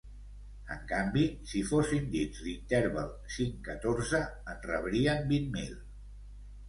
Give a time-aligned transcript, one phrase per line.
[0.75, 4.23] En canvi, si fossin dins l’interval cinc-catorze,
[4.55, 5.77] en rebrien vint mil.